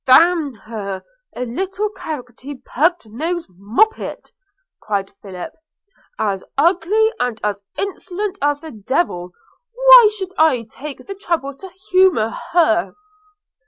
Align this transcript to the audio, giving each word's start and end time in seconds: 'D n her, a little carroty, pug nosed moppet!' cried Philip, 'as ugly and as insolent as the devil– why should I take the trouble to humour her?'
'D 0.07 0.13
n 0.19 0.53
her, 0.65 1.03
a 1.35 1.45
little 1.45 1.89
carroty, 1.89 2.55
pug 2.65 3.05
nosed 3.05 3.47
moppet!' 3.55 4.31
cried 4.81 5.11
Philip, 5.21 5.53
'as 6.17 6.43
ugly 6.57 7.11
and 7.19 7.39
as 7.43 7.61
insolent 7.77 8.39
as 8.41 8.61
the 8.61 8.71
devil– 8.71 9.31
why 9.75 10.09
should 10.17 10.31
I 10.39 10.63
take 10.63 11.05
the 11.05 11.13
trouble 11.13 11.55
to 11.55 11.69
humour 11.91 12.33
her?' 12.53 12.95